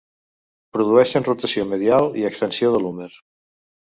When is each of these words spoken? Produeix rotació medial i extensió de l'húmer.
Produeix 0.77 1.11
rotació 1.27 1.67
medial 1.75 2.09
i 2.21 2.25
extensió 2.31 2.71
de 2.77 2.83
l'húmer. 2.87 3.13